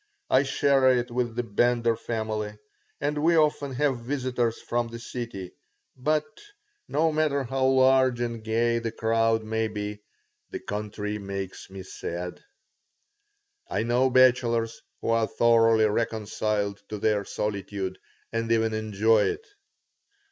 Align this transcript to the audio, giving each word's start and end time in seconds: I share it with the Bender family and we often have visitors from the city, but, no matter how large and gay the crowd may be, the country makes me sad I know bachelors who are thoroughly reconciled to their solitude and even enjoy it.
I 0.31 0.41
share 0.41 0.89
it 0.97 1.11
with 1.11 1.35
the 1.35 1.43
Bender 1.43 1.95
family 1.95 2.57
and 2.99 3.19
we 3.23 3.35
often 3.37 3.73
have 3.75 3.99
visitors 3.99 4.59
from 4.59 4.87
the 4.87 4.97
city, 4.97 5.51
but, 5.95 6.25
no 6.87 7.11
matter 7.11 7.43
how 7.43 7.65
large 7.67 8.19
and 8.19 8.43
gay 8.43 8.79
the 8.79 8.91
crowd 8.91 9.43
may 9.43 9.67
be, 9.67 10.01
the 10.49 10.59
country 10.59 11.19
makes 11.19 11.69
me 11.69 11.83
sad 11.83 12.43
I 13.69 13.83
know 13.83 14.09
bachelors 14.09 14.81
who 15.01 15.09
are 15.09 15.27
thoroughly 15.27 15.85
reconciled 15.85 16.81
to 16.89 16.97
their 16.97 17.23
solitude 17.23 17.99
and 18.33 18.51
even 18.51 18.73
enjoy 18.73 19.25
it. 19.25 19.45